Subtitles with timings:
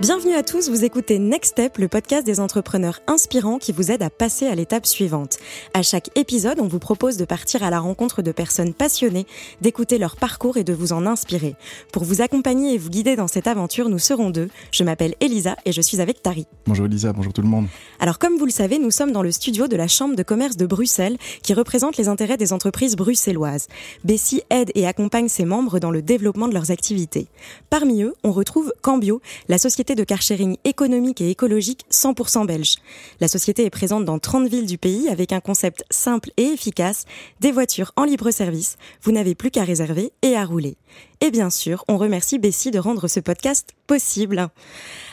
[0.00, 4.02] Bienvenue à tous, vous écoutez Next Step, le podcast des entrepreneurs inspirants qui vous aide
[4.02, 5.38] à passer à l'étape suivante.
[5.72, 9.24] À chaque épisode, on vous propose de partir à la rencontre de personnes passionnées,
[9.60, 11.54] d'écouter leur parcours et de vous en inspirer.
[11.92, 14.48] Pour vous accompagner et vous guider dans cette aventure, nous serons deux.
[14.72, 16.48] Je m'appelle Elisa et je suis avec Tari.
[16.66, 17.68] Bonjour Elisa, bonjour tout le monde.
[18.00, 20.56] Alors comme vous le savez, nous sommes dans le studio de la Chambre de commerce
[20.56, 23.68] de Bruxelles qui représente les intérêts des entreprises bruxelloises.
[24.02, 27.28] Bessie aide et accompagne ses membres dans le développement de leurs activités.
[27.70, 32.76] Parmi eux, on retrouve Cambio, la société de car sharing économique et écologique 100% belge.
[33.20, 37.04] La société est présente dans 30 villes du pays avec un concept simple et efficace,
[37.40, 40.78] des voitures en libre service, vous n'avez plus qu'à réserver et à rouler.
[41.20, 44.48] Et bien sûr, on remercie Bessie de rendre ce podcast possible.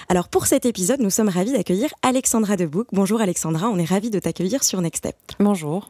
[0.07, 2.87] Alors pour cet épisode, nous sommes ravis d'accueillir Alexandra Debouc.
[2.93, 5.17] Bonjour Alexandra, on est ravis de t'accueillir sur Next Step.
[5.39, 5.89] Bonjour.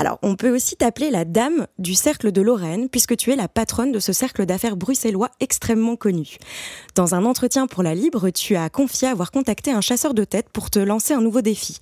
[0.00, 3.48] Alors, on peut aussi t'appeler la dame du cercle de Lorraine, puisque tu es la
[3.48, 6.36] patronne de ce cercle d'affaires bruxellois extrêmement connu.
[6.94, 10.50] Dans un entretien pour la Libre, tu as confié avoir contacté un chasseur de tête
[10.50, 11.78] pour te lancer un nouveau défi.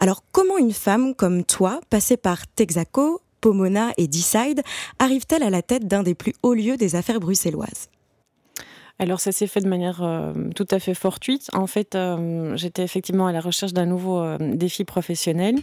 [0.00, 4.62] Alors, comment une femme comme toi, passée par Texaco, Pomona et Decide,
[4.98, 7.88] arrive-t-elle à la tête d'un des plus hauts lieux des affaires bruxelloises?
[8.98, 11.50] Alors ça s'est fait de manière euh, tout à fait fortuite.
[11.52, 15.56] En fait, euh, j'étais effectivement à la recherche d'un nouveau euh, défi professionnel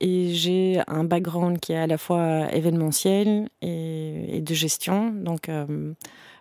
[0.00, 5.12] et j'ai un background qui est à la fois événementiel et, de gestion.
[5.12, 5.48] Donc,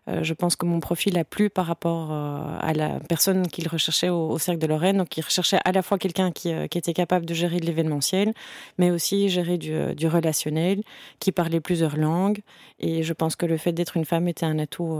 [0.08, 4.10] je pense que mon profil a plu par rapport euh, à la personne qu'il recherchait
[4.10, 4.98] au, Cercle de Lorraine.
[4.98, 8.34] Donc, il recherchait à la fois quelqu'un qui, était capable de gérer de l'événementiel,
[8.78, 10.84] mais aussi gérer du, relationnel,
[11.20, 12.40] qui parlait plusieurs langues.
[12.80, 15.00] Et je pense que le fait d'être une femme était un atout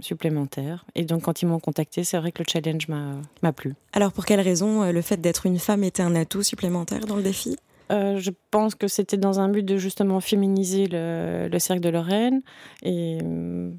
[0.00, 0.86] supplémentaire.
[0.94, 3.74] Et donc, quand ils m'ont contacté, c'est vrai que le challenge m'a plu.
[3.92, 7.22] Alors, pour quelle raison le fait d'être une femme était un atout supplémentaire dans le
[7.22, 7.56] défi?
[7.90, 12.40] Euh, je pense que c'était dans un but de justement féminiser le, cercle de Lorraine.
[12.82, 13.70] Et euh,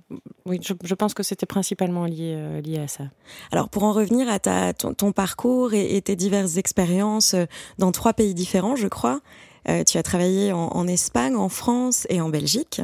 [0.45, 3.05] oui, je, pense que c'était principalement lié, euh, lié à ça.
[3.51, 7.35] Alors, pour en revenir à ta, ton, parcours et, tes diverses expériences
[7.77, 9.21] dans trois pays différents, je crois,
[9.85, 12.81] tu as travaillé en Espagne, en France et en Belgique.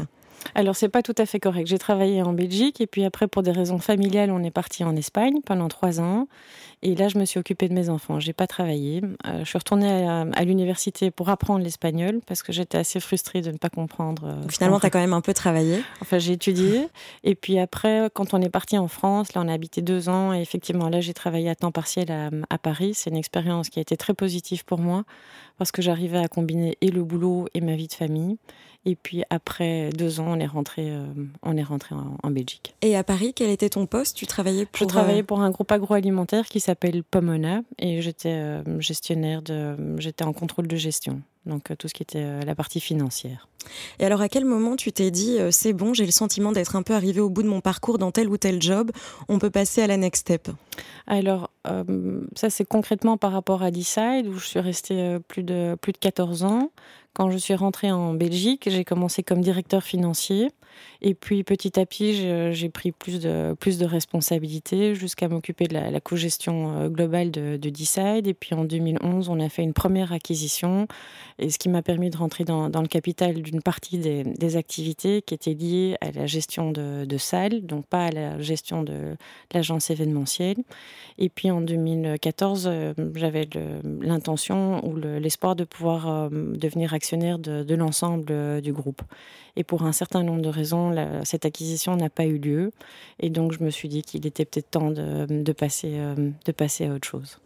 [0.54, 1.68] Alors, c'est pas tout à fait correct.
[1.68, 4.96] J'ai travaillé en Belgique et puis après, pour des raisons familiales, on est parti en
[4.96, 6.28] Espagne pendant trois ans.
[6.82, 8.20] Et là, je me suis occupée de mes enfants.
[8.20, 9.02] J'ai pas travaillé.
[9.26, 13.52] Euh, je suis retournée à, l'université pour apprendre l'espagnol parce que j'étais assez frustrée de
[13.52, 14.26] ne pas comprendre.
[14.26, 15.82] Euh, finalement, tu as quand même un peu travaillé.
[16.02, 16.88] Enfin, j'ai étudié.
[17.24, 20.34] Et puis après, quand on est parti en France, là, on a habité deux ans.
[20.34, 22.94] Et effectivement, là, j'ai travaillé à temps partiel à, à Paris.
[22.94, 25.06] C'est une expérience qui a été très positive pour moi
[25.58, 28.38] parce que j'arrivais à combiner et le boulot et ma vie de famille.
[28.86, 31.06] Et puis après deux ans, on est rentré, euh,
[31.42, 32.76] on est rentré en, Belgique.
[32.82, 34.16] Et à Paris, quel était ton poste?
[34.16, 38.30] Tu travaillais pour Je travaillais euh, pour un groupe agroalimentaire qui s'appelle Pomona et j'étais
[38.30, 41.22] euh, gestionnaire de, j'étais en contrôle de gestion.
[41.48, 43.48] Donc tout ce qui était la partie financière.
[44.00, 46.82] Et alors à quel moment tu t'es dit c'est bon, j'ai le sentiment d'être un
[46.82, 48.90] peu arrivé au bout de mon parcours dans tel ou tel job,
[49.28, 50.50] on peut passer à la next step?
[51.06, 51.52] Alors
[52.36, 56.00] ça c'est concrètement par rapport à Decide où je suis restée plus de plus de
[56.00, 56.72] 14 ans.
[57.16, 60.52] Quand je suis rentrée en Belgique, j'ai commencé comme directeur financier.
[61.02, 62.16] Et puis petit à petit,
[62.54, 67.58] j'ai pris plus de, plus de responsabilités jusqu'à m'occuper de la, co-gestion euh, globale de,
[67.58, 68.28] de, Decide.
[68.28, 70.88] Et puis en 2011, on a fait une première acquisition,
[71.40, 75.34] et ce qui m'a permis de rentrer dans, le capital d'une partie des, activités qui
[75.34, 79.16] étaient liées à la gestion de, salles, donc pas à la gestion de
[79.54, 80.58] l'agence événementielle.
[81.18, 83.48] Et puis en 2014, euh, j'avais
[84.02, 89.02] l'intention ou l'espoir de pouvoir euh, devenir actionnaire de l'ensemble du groupe.
[89.58, 90.65] Et pour un certain nombre de raisons,
[91.24, 92.72] cette acquisition n'a pas eu lieu.
[93.20, 96.94] Et donc, je me suis dit qu'il était peut-être temps de, passer, euh, passer à
[96.94, 97.40] autre chose.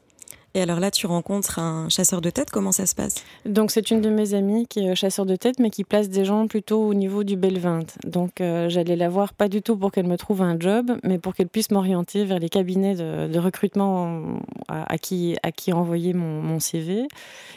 [0.55, 3.23] Et alors là, tu rencontres un chasseur de tête, comment ça se passe?
[3.45, 6.25] Donc c'est une de mes amies qui est chasseur de tête, mais qui place des
[6.25, 7.97] gens plutôt au niveau du bel 20.
[8.05, 11.19] Donc euh, j'allais la voir pas du tout pour qu'elle me trouve un job, mais
[11.19, 16.59] pour qu'elle puisse m'orienter vers les cabinets de, recrutement à, qui, à qui envoyer mon,
[16.59, 17.07] CV.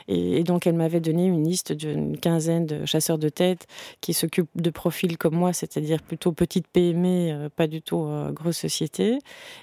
[0.06, 3.66] Et, donc elle m'avait donné une liste d'une quinzaine de chasseurs de tête
[4.00, 8.30] qui s'occupent de profils comme moi, c'est-à-dire plutôt petite PME, euh, pas du tout euh,
[8.30, 9.18] grosse société.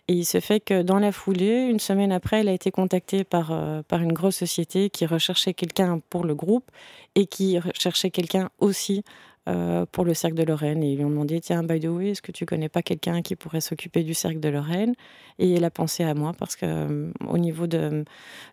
[0.08, 3.19] Et il se fait que dans la foulée, une semaine après, elle a été contactée
[3.24, 6.70] par, euh, par une grosse société qui recherchait quelqu'un pour le groupe
[7.16, 9.04] et qui recherchait quelqu'un aussi
[9.48, 10.84] euh, pour le cercle de Lorraine.
[10.84, 13.22] Et ils lui ont demandé Tiens, by the way, est-ce que tu connais pas quelqu'un
[13.22, 14.94] qui pourrait s'occuper du cercle de Lorraine?
[15.40, 18.04] Et elle a pensé à moi parce que euh, au niveau de,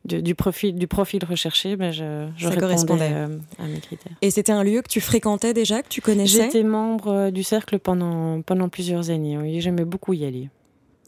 [0.04, 3.12] du, profil, du profil recherché, ben, je, je répondais
[3.58, 4.12] à mes critères.
[4.22, 6.44] Et c'était un lieu que tu fréquentais déjà, que tu connaissais?
[6.44, 9.36] J'étais membre du cercle pendant, pendant plusieurs années.
[9.36, 10.48] Oui, j'aimais beaucoup y aller.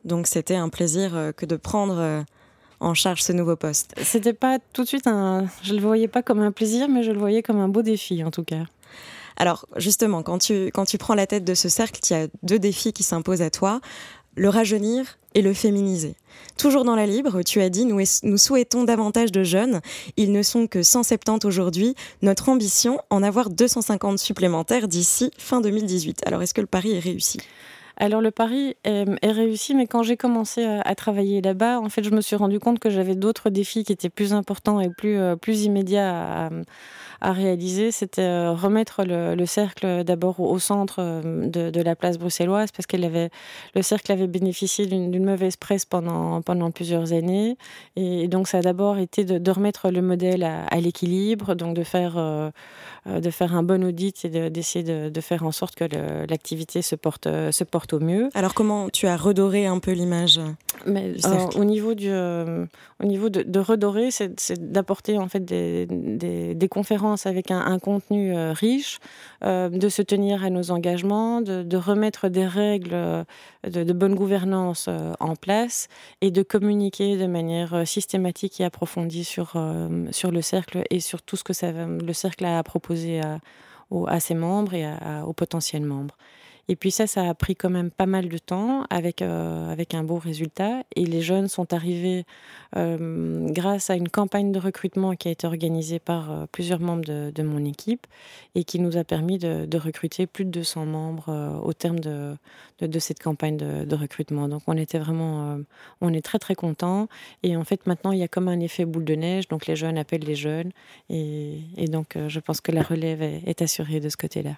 [0.05, 2.25] Donc c'était un plaisir que de prendre
[2.81, 5.47] en charge ce nouveau poste C'était pas tout de suite un.
[5.63, 8.23] Je le voyais pas comme un plaisir, mais je le voyais comme un beau défi
[8.25, 8.65] en tout cas.
[9.37, 12.27] Alors justement, quand tu, quand tu prends la tête de ce cercle, il y a
[12.43, 13.81] deux défis qui s'imposent à toi.
[14.37, 16.15] le rajeunir et le féminiser.
[16.57, 19.81] Toujours dans la Libre, tu as dit nous, nous souhaitons davantage de jeunes.
[20.17, 21.95] Ils ne sont que 170 aujourd'hui.
[22.23, 26.23] Notre ambition, en avoir 250 supplémentaires d'ici fin 2018.
[26.27, 27.39] Alors est-ce que le pari est réussi?
[28.01, 32.11] Alors le pari est, réussi, mais quand j'ai commencé à, travailler là-bas, en fait, je
[32.11, 35.37] me suis rendu compte que j'avais d'autres défis qui étaient plus importants et plus, euh,
[35.47, 36.51] immédiats à
[37.21, 42.87] réaliser, c'était euh, remettre le, cercle d'abord au, centre euh, de, la place bruxelloise, parce
[42.87, 43.31] qu'elle avait,
[43.75, 47.57] le cercle avait bénéficié d'une mauvaise presse pendant, pendant plusieurs années.
[47.97, 52.15] Et, donc, ça a d'abord été de, remettre le modèle à, l'équilibre, donc de faire,
[52.17, 52.51] euh,
[53.07, 55.85] de faire un bon audit et d'essayer de, faire en sorte que
[56.29, 58.29] l'activité se porte, se porte au mieux.
[58.35, 60.41] Alors, comment tu as redoré un peu l'image
[60.87, 61.15] mais
[61.57, 67.08] au niveau du, au niveau de, redorer, c'est d'apporter en fait des, des, des conférences
[67.27, 68.99] avec un, contenu euh, riche,
[69.45, 73.25] euh, de se tenir à nos engagements, de, remettre des règles euh,
[73.65, 74.89] de, bonne gouvernance
[75.21, 75.89] en place
[76.21, 79.53] et de communiquer de manière systématique et approfondie sur,
[80.11, 81.53] sur le cercle et sur tout ce que
[82.05, 83.21] le cercle a à proposer
[84.07, 84.87] à ses membres et
[85.25, 86.17] aux potentiels membres.
[86.71, 89.95] Et puis ça, ça a pris quand même pas mal de temps avec, euh, avec
[89.95, 90.83] un beau résultat.
[90.97, 92.27] Et les jeunes sont arrivés
[92.77, 97.05] euh, grâce à une campagne de recrutement qui a été organisée par euh, plusieurs membres
[97.07, 98.07] de, mon équipe
[98.55, 102.37] et qui nous a permis de, recruter plus de 200 membres au terme de,
[102.81, 104.49] de, cette campagne de, recrutement.
[104.49, 105.59] Donc on était vraiment,
[106.01, 107.09] on est très très contents.
[107.43, 109.49] Et en fait maintenant, il y a comme un effet boule de neige.
[109.49, 110.73] Donc les jeunes appellent les jeunes.
[111.09, 114.57] Et, donc je pense que la relève est, assurée de ce côté-là.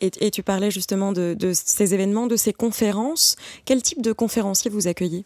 [0.00, 3.36] Et, tu parlais justement de ces événements, de ces conférences.
[3.64, 5.24] Quel type de conférenciers vous accueillez?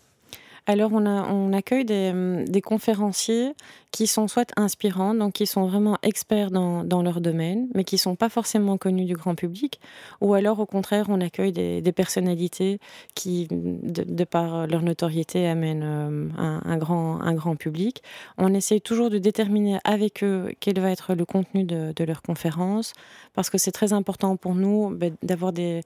[0.68, 3.54] Alors, on, accueille des, hum, des, conférenciers
[3.92, 8.16] qui sont soit inspirants, donc qui sont vraiment experts dans, leur domaine, mais qui sont
[8.16, 9.80] pas forcément connus du grand public,
[10.20, 12.80] ou alors au contraire, on accueille des, personnalités
[13.14, 18.02] qui, de, par leur notoriété, amènent hum, un, grand, public.
[18.36, 22.92] On essaye toujours de déterminer avec eux quel va être le contenu de, leur conférence,
[23.34, 25.82] parce que c'est très important pour nous ben, d'avoir des,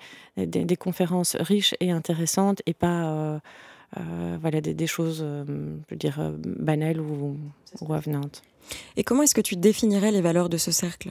[0.78, 3.10] conférences riches et intéressantes et pas...
[3.10, 3.38] Euh,
[3.98, 7.36] euh, voilà, des, choses, euh, je veux dire, euh, banales ou,
[7.80, 8.42] ou avenantes.
[8.96, 11.10] Et comment est-ce que tu définirais les valeurs de ce cercle?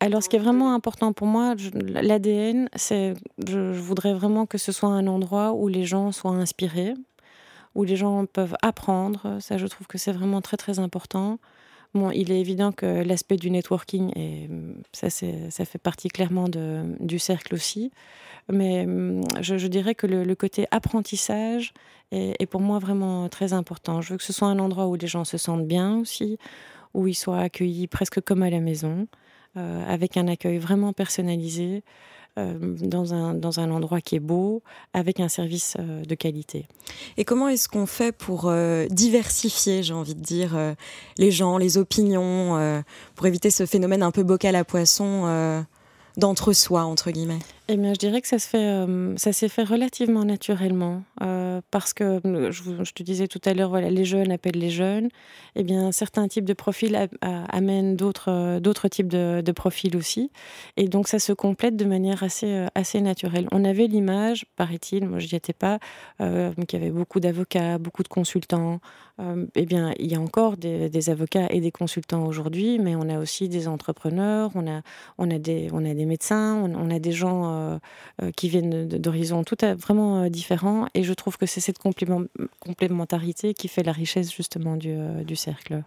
[0.00, 3.14] Alors, ce qui est vraiment important pour moi, l'ADN, c'est,
[3.46, 6.92] je, je, voudrais vraiment que ce soit un endroit où les gens soient inspirés,
[7.74, 9.38] où les gens peuvent apprendre.
[9.40, 11.38] Ça, je trouve que c'est vraiment très très important.
[11.94, 14.48] Il est évident que l'aspect du networking, et
[14.92, 17.92] ça, ça fait partie clairement de, du cercle aussi.
[18.52, 21.72] Mais hum, je, dirais que le, côté apprentissage
[22.10, 24.00] est, pour moi vraiment très important.
[24.00, 26.38] Je veux que ce soit un endroit où les gens se sentent bien aussi,
[26.94, 29.06] où ils soient accueillis presque comme à la maison,
[29.56, 31.82] euh, avec un accueil vraiment personnalisé.
[32.36, 36.66] Euh, dans, un, dans un endroit qui est beau, avec un service euh, de qualité.
[37.16, 38.52] Et comment est-ce qu'on fait pour
[38.90, 40.74] diversifier, j'ai envie de dire,
[41.16, 42.82] les gens, les opinions,
[43.14, 45.64] pour éviter ce phénomène un peu bocal à poisson
[46.16, 47.38] d'entre-soi, entre guillemets?
[47.66, 52.20] Eh bien, je dirais que ça se euh, s'est fait relativement naturellement, euh, parce que
[52.26, 55.08] euh, je, te disais tout à l'heure, voilà, les jeunes appellent les jeunes.
[55.56, 60.30] Eh bien, certains types de profils amènent d'autres, types de, profils aussi,
[60.76, 63.48] et donc ça se complète de manière assez, assez naturelle.
[63.50, 65.78] On avait l'image, paraît-il, moi je n'y étais pas,
[66.18, 68.80] qu'il y avait beaucoup d'avocats, beaucoup de consultants.
[69.54, 73.20] eh bien, il y a encore des, avocats et des consultants aujourd'hui, mais on a
[73.20, 74.82] aussi des entrepreneurs, on a,
[75.18, 77.78] on a des, on a des médecins, on a des gens euh,
[78.22, 80.86] euh, qui viennent d'horizons tout à, vraiment euh, différents.
[80.94, 85.82] Et je trouve que c'est cette complémentarité qui fait la richesse justement du, du cercle.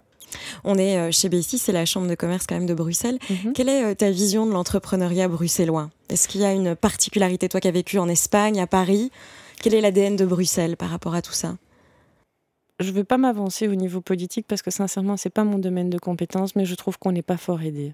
[0.65, 3.17] On est chez BC, c'est la chambre de commerce quand même de Bruxelles.
[3.29, 3.53] Mhm.
[3.53, 5.89] Quelle est ta vision de l'entrepreneuriat bruxellois?
[6.09, 9.09] Est-ce qu'il y a une particularité, toi qui as vécu en Espagne, à Paris?
[9.61, 11.55] Quel est l'ADN de Bruxelles par rapport à tout ça?
[12.79, 15.89] Je ne veux pas m'avancer au niveau politique parce que sincèrement, c'est pas mon domaine
[15.89, 17.93] de compétence, mais je trouve qu'on n'est pas fort aidé.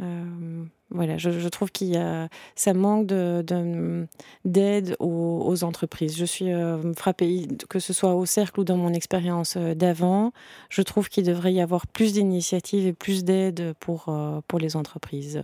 [0.00, 4.06] Euh, voilà, je, trouve qu'il y a, ça manque de,
[4.44, 6.16] d'aide aux, entreprises.
[6.16, 10.32] Je suis euh, frappée, que ce soit au cercle ou dans mon expérience euh, d'avant,
[10.70, 14.14] je trouve qu'il devrait y avoir plus d'initiatives et plus d'aide pour,
[14.46, 15.42] pour les entreprises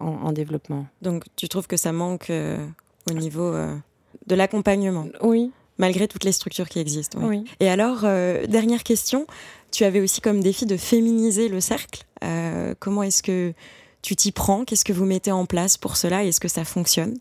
[0.00, 0.86] en, développement.
[1.02, 3.54] Donc tu trouves que ça manque au niveau
[4.26, 5.06] de l'accompagnement?
[5.22, 5.52] Oui.
[5.78, 7.18] Malgré toutes les structures qui existent.
[7.20, 7.44] Oui.
[7.60, 8.02] Et alors,
[8.48, 9.26] dernière question,
[9.70, 12.04] tu avais aussi comme défi de féminiser le cercle.
[12.80, 13.54] comment est-ce que
[14.04, 17.16] tu t'y prends Qu'est-ce que vous mettez en place pour cela Est-ce que ça fonctionne?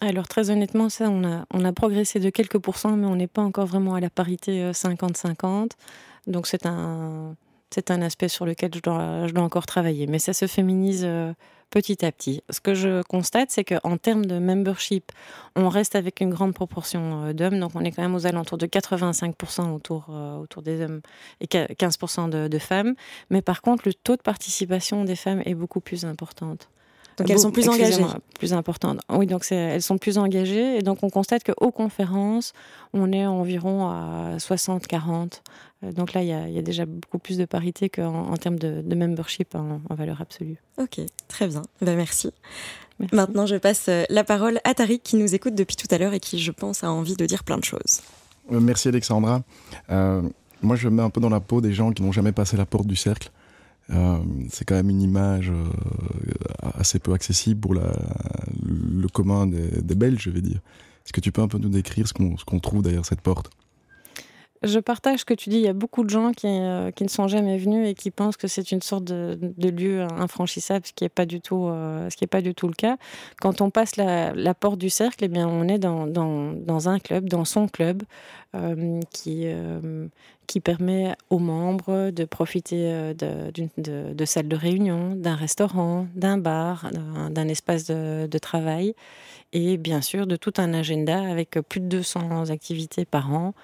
[0.00, 3.28] Alors très honnêtement, ça, on a, on a progressé de quelques pourcents, mais on n'est
[3.28, 5.46] pas encore vraiment à la parité 50-50.
[5.46, 5.66] Euh,
[6.26, 7.36] Donc c'est un,
[7.72, 11.06] C'est un aspect sur lequel je dois, je dois encore travailler, mais ça se féminise
[11.72, 12.42] petit à petit.
[12.50, 15.10] Ce que je constate, c'est qu'en termes de membership,
[15.56, 18.58] on reste avec une grande proportion euh, d'hommes, donc on est quand même aux alentours
[18.58, 21.00] de 85% autour, euh, autour des hommes
[21.40, 22.94] et 15% de, femmes.
[23.30, 26.68] Mais par contre, le taux de participation des femmes est beaucoup plus importante.
[27.16, 28.04] Donc elles sont plus engagées.
[28.38, 29.00] Plus importantes.
[29.08, 30.78] Oui, donc elles sont plus engagées.
[30.78, 32.52] Et donc on constate qu'aux conférences,
[32.92, 35.40] on est environ à 60-40.
[35.84, 38.94] Euh, donc là, il y, a déjà beaucoup plus de parité qu'en en termes de,
[38.94, 40.56] membership en, valeur absolue.
[40.78, 41.62] Ok, très bien.
[41.80, 42.30] Ben, merci.
[43.12, 46.14] Maintenant, je passe euh, la parole à Tariq qui nous écoute depuis tout à l'heure
[46.14, 48.00] et qui, je pense, a envie de dire plein de choses.
[48.52, 49.42] Euh, merci Alexandra.
[49.88, 52.56] moi, je me mets un peu dans la peau des gens qui n'ont jamais passé
[52.56, 53.30] la porte du cercle.
[54.48, 55.52] C'est quand même une image
[56.62, 60.60] assez peu accessible pour le commun des, Belges, je vais dire.
[61.04, 63.50] Est-ce que tu peux un peu nous décrire ce qu'on trouve derrière cette porte?
[64.62, 65.56] Je partage ce que tu dis.
[65.56, 68.36] Il y a beaucoup de gens qui, euh, ne sont jamais venus et qui pensent
[68.36, 69.36] que c'est une sorte de,
[69.68, 72.96] lieu infranchissable, ce qui n'est pas du tout, euh, pas du tout le cas.
[73.40, 77.44] Quand on passe la, porte du cercle, eh bien, on est dans, un club, dans
[77.44, 78.41] son club, euh,
[79.10, 79.46] qui,
[80.46, 86.38] qui permet aux membres de profiter de, de, de salles de réunion, d'un restaurant, d'un
[86.38, 86.90] bar,
[87.30, 88.94] d'un espace de, de travail
[89.52, 93.54] et bien sûr de tout un agenda avec plus de 200 activités par an,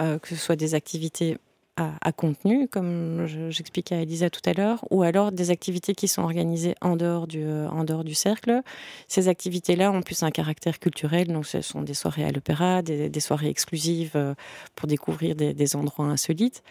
[0.00, 1.38] euh, que ce soit des activités
[1.78, 6.22] à, contenu, comme j'expliquais à Elisa tout à l'heure, ou alors des activités qui sont
[6.22, 8.62] organisées en dehors du, euh, en dehors du cercle.
[9.06, 13.20] Ces activités-là ont plus un caractère culturel, donc ce sont des soirées à l'opéra, des,
[13.20, 14.34] soirées exclusives euh,
[14.74, 16.62] pour découvrir des endroits insolites.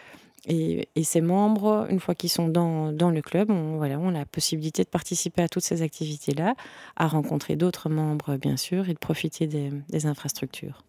[0.46, 4.26] Et, ces membres, une fois qu'ils sont dans, dans, le club, voilà, on a la
[4.26, 6.54] possibilité de participer à toutes ces activités-là,
[6.96, 10.82] à rencontrer d'autres membres, bien sûr, et de profiter des infrastructures.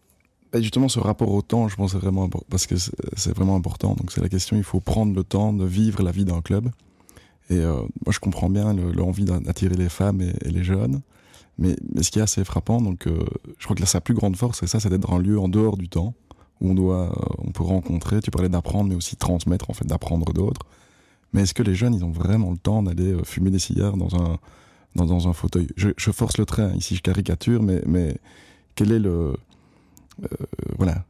[0.52, 3.94] Bah, justement, ce rapport au temps, je pense, vraiment parce que c'est vraiment important.
[3.94, 6.70] Donc, c'est la question il faut prendre le temps de vivre la vie d'un club.
[7.50, 11.00] Et euh, moi, je comprends bien l'envie d'attirer les femmes et, les jeunes.
[11.58, 13.18] Mais, mais, ce qui est assez frappant, donc, euh,
[13.58, 15.48] je crois que là, sa plus grande force, c'est ça, c'est d'être un lieu en
[15.48, 16.14] dehors du temps
[16.60, 18.20] où on doit, euh, on peut rencontrer.
[18.20, 20.66] Tu parlais d'apprendre, mais aussi transmettre, en fait, d'apprendre d'autres.
[21.32, 23.96] Mais est-ce que les jeunes, ils ont vraiment le temps d'aller euh, fumer des cigares
[23.96, 24.38] dans un,
[24.96, 25.68] dans, dans un fauteuil?
[25.76, 28.16] Je, je, force le trait, ici je caricature, mais, mais
[28.74, 29.34] quel est le...
[30.22, 30.26] Euh,
[30.78, 31.04] voilà,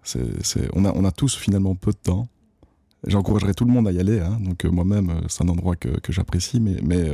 [0.75, 2.29] on, a, tous finalement peu de temps.
[3.07, 6.61] J'encouragerais tout le monde à y aller, hein, donc moi-même, c'est un endroit que, j'apprécie,
[6.61, 7.09] mais,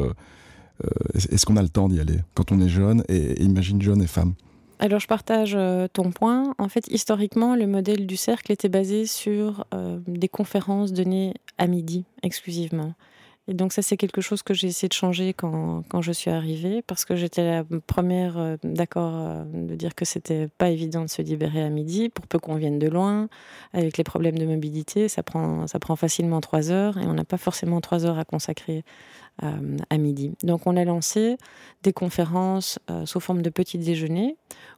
[1.14, 4.06] est-ce qu'on a le temps d'y aller quand on est jeune, et, imagine jeune et
[4.06, 4.34] femme?
[4.78, 6.54] Alors je partage euh, ton point.
[6.58, 11.66] En fait, historiquement, le modèle du cercle était basé sur euh, des conférences données à
[11.66, 12.94] midi exclusivement.
[13.48, 16.30] Et donc ça, c'est quelque chose que j'ai essayé de changer quand, quand, je suis
[16.30, 21.08] arrivée, parce que j'étais la première euh, d'accord de dire que c'était pas évident de
[21.08, 23.28] se libérer à midi, pour peu qu'on vienne de loin,
[23.72, 27.24] avec les problèmes de mobilité, ça prend, ça prend facilement trois heures, et on n'a
[27.24, 28.84] pas forcément trois heures à consacrer
[29.42, 30.32] euh, à midi.
[30.42, 31.36] Donc on a lancé
[31.82, 34.34] des conférences euh, sous forme de petits déjeuners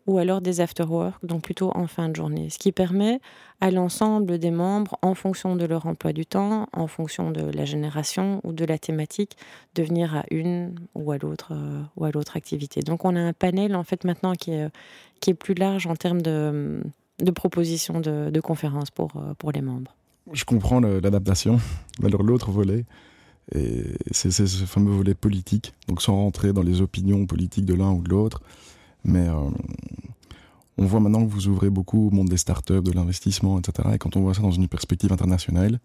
[0.09, 3.21] ou alors des after-work, donc plutôt en fin de journée, ce qui permet
[3.61, 7.65] à l'ensemble des membres, en fonction de leur emploi du temps, en fonction de la
[7.67, 9.37] génération ou de la thématique,
[9.77, 12.81] de venir à une ou à l'autre euh, ou à l'autre activité.
[12.81, 14.69] Donc on a un panel en fait maintenant qui est,
[15.21, 16.83] qui est plus large en termes de,
[17.33, 19.95] propositions de, de conférences pour, pour les membres.
[20.33, 21.61] Je comprends l'adaptation,
[22.03, 22.85] alors l'autre volet,
[23.55, 27.91] et c'est ce fameux volet politique, donc sans rentrer dans les opinions politiques de l'un
[27.93, 28.43] ou de l'autre.
[29.05, 29.51] Mais euh,
[30.77, 33.89] on voit maintenant que vous ouvrez beaucoup au monde des startups, de l'investissement, etc.
[33.95, 35.81] Et quand on voit ça dans une perspective internationale,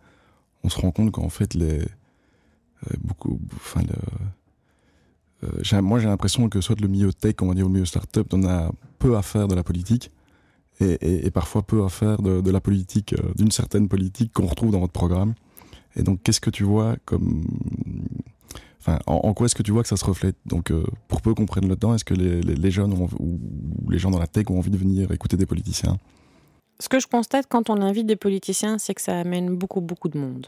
[0.63, 3.81] on se rend compte qu'en fait, les, euh, beaucoup, enfin,
[5.43, 7.85] euh, moi j'ai l'impression que soit le milieu tech, on va dire, ou le milieu
[7.85, 10.11] startup, on a peu à faire de la politique.
[10.79, 14.91] Et, parfois peu à faire de, la politique, d'une certaine politique qu'on retrouve dans votre
[14.91, 15.33] programme.
[15.95, 17.45] Et donc, qu'est-ce que tu vois comme.
[19.07, 20.35] En, quoi est-ce que tu vois que ça se reflète?
[20.45, 23.39] Donc, euh, pour peu qu'on prenne le temps, est-ce que les, jeunes ou
[23.89, 25.97] les gens dans la tech ont envie de venir écouter des politiciens?
[26.81, 30.09] Ce que je constate quand on invite des politiciens, c'est que ça amène beaucoup, beaucoup
[30.09, 30.47] de monde,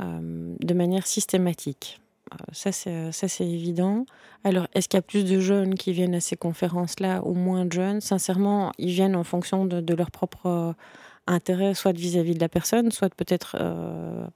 [0.00, 2.00] euh, de manière systématique.
[2.32, 2.70] Euh, ça,
[3.28, 4.06] c'est évident.
[4.44, 7.64] Alors, est-ce qu'il y a plus de jeunes qui viennent à ces conférences-là ou moins
[7.64, 8.00] de jeunes?
[8.00, 10.76] Sincèrement, ils viennent en fonction de leur propre
[11.26, 14.26] intérêt soit vis-à-vis de la personne, soit peut-être euh,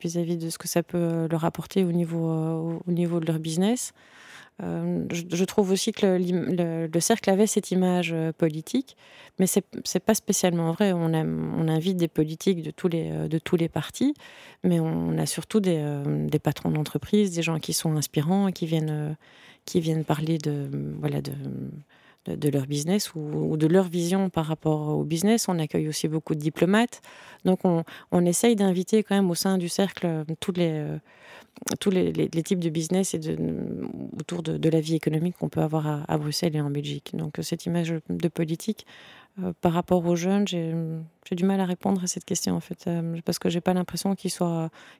[0.00, 3.38] vis-à-vis de ce que ça peut leur apporter au niveau, euh, au niveau de leur
[3.38, 3.92] business.
[4.62, 8.96] Euh, je, trouve aussi que le, le, cercle avait cette image politique,
[9.38, 10.92] mais c'est n'est pas spécialement vrai.
[10.92, 14.14] On, on, invite des politiques de tous les, de tous les partis,
[14.64, 19.14] mais on a surtout des, des patrons d'entreprise, des gens qui sont inspirants, qui viennent,
[19.66, 21.32] qui viennent parler de, voilà, de,
[22.28, 25.48] de, leur business ou, de leur vision par rapport au business.
[25.48, 27.00] On accueille aussi beaucoup de diplomates.
[27.44, 30.84] Donc on, essaye d'inviter quand même au sein du cercle tous les,
[31.80, 33.36] tous les, types de business et de,
[34.18, 37.12] autour de, la vie économique qu'on peut avoir à, Bruxelles et en Belgique.
[37.14, 38.86] Donc cette image de politique,
[39.42, 40.72] euh, par rapport aux jeunes, j'ai
[41.32, 44.14] du mal à répondre à cette question en fait, euh, parce que j'ai pas l'impression
[44.14, 44.32] qu'ils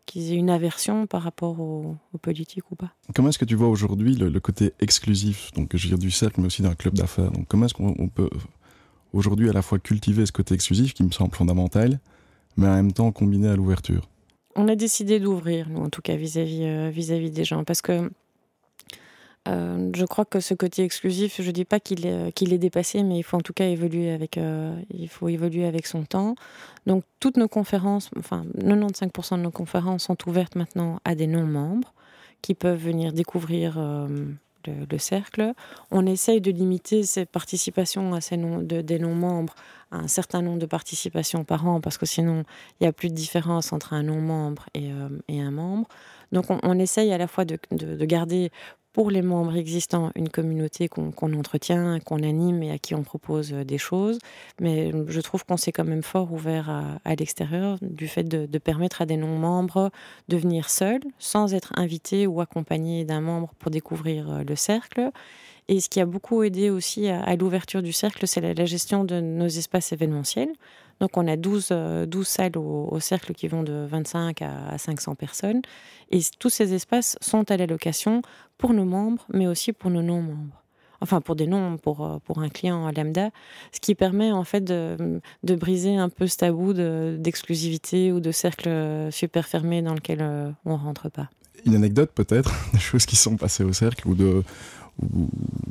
[0.05, 2.93] qu'ils aient une aversion par rapport aux, politiques ou pas.
[3.15, 6.41] Comment est-ce que tu vois aujourd'hui le, côté exclusif, donc je veux dire du cercle,
[6.41, 7.31] mais aussi d'un club d'affaires?
[7.31, 8.29] Donc comment est-ce qu'on peut
[9.13, 11.99] aujourd'hui à la fois cultiver ce côté exclusif qui me semble fondamental,
[12.59, 14.09] mais en même temps combiné à l'ouverture?
[14.55, 17.81] On a décidé d'ouvrir, nous en tout cas vis-à-vis -vis, vis -vis des gens, parce
[17.81, 18.11] que
[19.47, 23.19] euh, je crois que ce côté exclusif, je ne dis pas qu'il est, dépassé, mais
[23.19, 26.35] il faut en tout cas évoluer avec, euh, il faut évoluer avec son temps.
[26.87, 31.93] Donc toutes nos conférences, enfin 95% de nos conférences sont ouvertes maintenant à des non-membres
[32.43, 34.09] qui peuvent venir découvrir euh,
[34.67, 35.53] le, cercle.
[35.91, 39.55] On essaye de limiter ces participations à ces non, de, des non-membres
[39.93, 42.43] à un certain nombre de participations par an, parce que sinon
[42.81, 45.89] il n'y a plus de différence entre un non-membre et, un membre.
[46.33, 48.51] Donc on, essaye à la fois de garder
[48.97, 53.53] pour les membres existants une communauté qu'on entretient, qu'on anime et à qui on propose
[53.53, 54.19] euh, des choses.
[54.59, 56.71] Mais je trouve qu'on s'est quand même fort ouvert
[57.05, 59.91] à, l'extérieur du fait de, permettre à des non-membres
[60.29, 65.11] de venir seuls, sans être invités ou accompagnés d'un membre pour découvrir euh, le cercle.
[65.69, 69.21] Et ce qui a beaucoup aidé aussi à, l'ouverture du cercle, c'est la, gestion de
[69.21, 70.53] nos espaces événementiels.
[71.01, 75.17] Donc on a 12, 12 euh, salles au, cercle qui vont de 25 à 500
[75.17, 75.63] personnes.
[76.11, 78.23] Et tous ces espaces sont à la location
[78.59, 80.63] pour nos membres, mais aussi pour nos non-membres.
[81.01, 83.31] Enfin, pour des noms, pour, euh, pour un client lambda,
[83.73, 89.09] ce qui permet en fait de, briser un peu ce tabou d'exclusivité ou de cercle
[89.11, 91.29] super fermé dans lequel euh, on rentre pas.
[91.65, 94.43] Une anecdote peut-être, des choses qui sont passées au cercle ou de.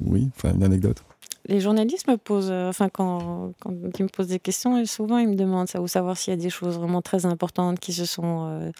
[0.05, 1.03] Oui, enfin une anecdote.
[1.47, 5.27] Les journalistes me posent, euh, enfin, quand, quand, ils me posent des questions, souvent ils
[5.27, 8.05] me demandent ça, ou savoir s'il y a des choses vraiment très importantes qui se
[8.05, 8.71] sont, euh,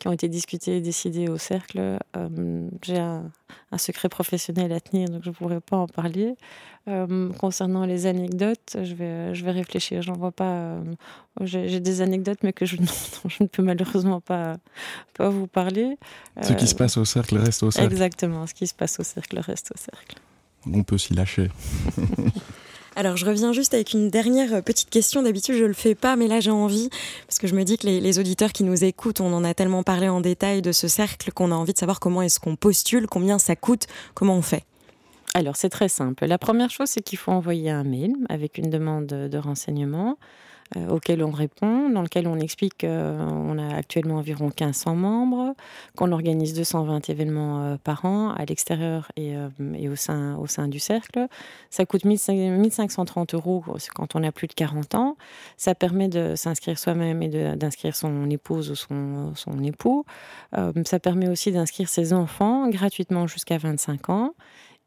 [0.00, 1.98] qui ont été discutées et décidées au cercle.
[2.16, 3.30] Euh, j'ai un,
[3.76, 6.34] secret professionnel à tenir, donc je ne pourrais pas en parler.
[7.38, 10.02] concernant les anecdotes, je vais, je vais réfléchir.
[10.02, 10.76] J'en vois pas.
[11.42, 12.76] j'ai des anecdotes, mais que je,
[13.28, 14.56] je, ne peux malheureusement pas,
[15.14, 15.98] pas vous parler.
[16.42, 17.92] Ce qui se passe au cercle reste au cercle.
[17.92, 20.16] Exactement, ce qui se passe au cercle reste au cercle
[20.66, 21.50] on peut s'y lâcher.
[23.00, 25.22] Alors je reviens juste avec une dernière petite question.
[25.22, 26.90] D'habitude je le fais pas, mais là j'ai envie
[27.26, 29.82] parce que je me dis que les, auditeurs qui nous écoutent, on en a tellement
[29.82, 33.06] parlé en détail de ce cercle qu'on a envie de savoir comment est-ce qu'on postule,
[33.06, 34.64] combien ça coûte, comment on fait.
[35.32, 36.26] Alors c'est très simple.
[36.26, 40.18] La première chose c'est qu'il faut envoyer un mail avec une demande de renseignement.
[40.76, 45.56] Euh, auquel on répond, dans lequel on explique qu'on a actuellement environ 1500 membres,
[45.96, 49.48] qu'on organise 220 événements euh, par an à l'extérieur et, euh,
[49.90, 51.26] au, sein, au sein du cercle.
[51.70, 55.16] Ça coûte 1530 euros quand on a plus de 40 ans.
[55.56, 60.04] Ça permet de s'inscrire soi-même et d'inscrire son épouse ou son, son époux.
[60.84, 64.34] ça permet aussi d'inscrire ses enfants gratuitement jusqu'à 25 ans.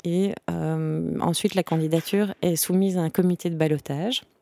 [0.05, 4.32] Et ensuite, la candidature est soumise à un comité de balotage euh,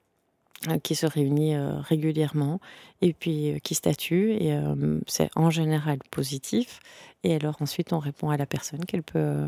[0.84, 2.60] qui se réunit euh, régulièrement
[3.02, 4.56] et puis euh, qui statue et
[5.08, 6.80] c'est en général positif
[7.24, 9.48] et alors ensuite on répond à la personne qu'elle peut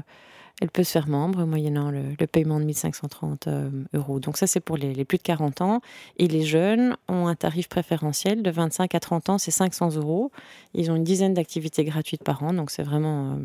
[0.62, 3.50] elle peut se faire membre moyennant le, paiement de 1530
[3.94, 4.20] euros.
[4.20, 5.82] Donc ça c'est pour les, les, plus de 40 ans
[6.18, 10.32] et les jeunes ont un tarif préférentiel de 25 à 30 ans c'est 500 euros.
[10.74, 13.36] Ils ont une dizaine d'activités gratuites par an donc c'est vraiment euh,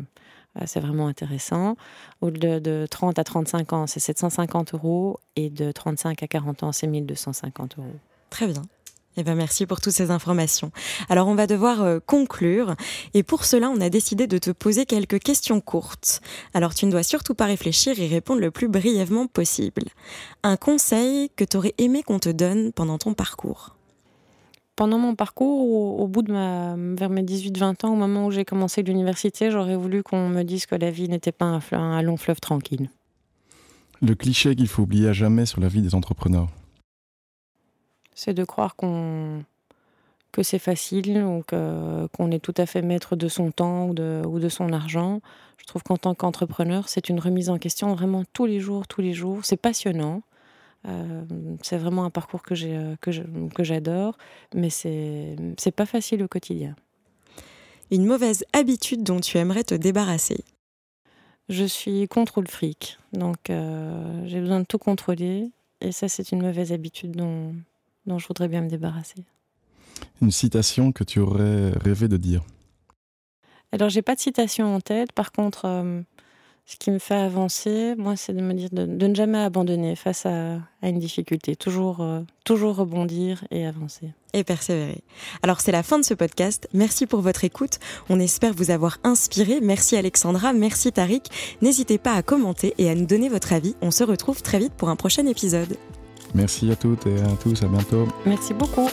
[0.65, 1.75] c'est vraiment intéressant.
[2.21, 6.71] Au-delà de 30 à 35 ans, c'est 750 euros et de 35 à 40 ans,
[6.71, 7.87] c'est 1250 euros.
[8.29, 8.61] Très bien.
[9.17, 10.71] Eh ben merci pour toutes ces informations.
[11.09, 12.75] Alors on va devoir euh, conclure
[13.13, 16.21] et pour cela on a décidé de te poser quelques questions courtes.
[16.53, 19.83] Alors tu ne dois surtout pas réfléchir et répondre le plus brièvement possible.
[20.43, 23.78] Un conseil que tu aurais aimé qu'on te donne pendant ton parcours?
[24.79, 28.45] Pendant mon parcours, au, bout de ma, vers mes 18-20 ans, au moment où j'ai
[28.45, 32.15] commencé l'université, j'aurais voulu qu'on me dise que la vie n'était pas un, un, long
[32.15, 32.89] fleuve tranquille.
[34.01, 36.47] Le cliché qu'il faut oublier à jamais sur la vie des entrepreneurs
[38.15, 39.43] C'est de croire qu'on
[40.31, 44.21] que c'est facile ou qu'on est tout à fait maître de son temps ou de,
[44.25, 45.19] ou de son argent.
[45.57, 49.01] Je trouve qu'en tant qu'entrepreneur, c'est une remise en question vraiment tous les jours, tous
[49.01, 49.39] les jours.
[49.43, 50.21] C'est passionnant.
[50.87, 51.25] Euh,
[51.61, 54.17] c'est vraiment un parcours que j'ai euh, que j'adore,
[54.55, 56.75] mais c'est c'est pas facile au quotidien.
[57.91, 60.43] Une mauvaise habitude dont tu aimerais te débarrasser
[61.49, 66.31] Je suis contre le fric, donc euh, j'ai besoin de tout contrôler, et ça c'est
[66.31, 67.55] une mauvaise habitude dont
[68.05, 69.25] dont je voudrais bien me débarrasser.
[70.21, 72.41] Une citation que tu aurais rêvé de dire?
[73.73, 75.65] Alors j'ai pas de citation en tête, par contre
[76.69, 80.27] Ce qui me fait avancer, moi, c'est de me dire de, ne jamais abandonner face
[80.27, 84.11] à, une difficulté, toujours, euh, toujours rebondir et avancer.
[84.33, 85.01] Et persévérer.
[85.41, 86.69] Alors c'est la fin de ce podcast.
[86.71, 87.79] Merci pour votre écoute.
[88.07, 89.61] On espère vous avoir inspiré.
[89.61, 91.23] Merci Alexandra, merci Tariq.
[91.63, 93.73] N'hésitez pas à commenter et à nous donner votre avis.
[93.81, 95.75] On se retrouve très vite pour un prochain épisode.
[96.35, 97.63] Merci à toutes et à tous.
[97.63, 98.07] À bientôt.
[98.27, 98.87] Merci beaucoup.